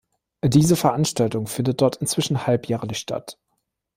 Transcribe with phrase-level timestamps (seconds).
[0.43, 3.37] Diese Veranstaltung findet dort inzwischen halbjährlich statt.